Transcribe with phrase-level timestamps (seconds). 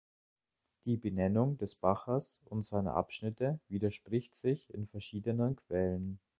[0.85, 6.17] Die Benennung des Baches und seiner Abschnitte widerspricht sich in verschiedenen Quellen.